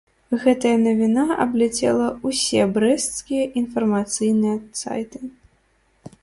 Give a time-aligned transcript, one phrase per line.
[0.43, 5.17] Гэтая навіна абляцела ўсе брэсцкія інфармацыйныя сайты.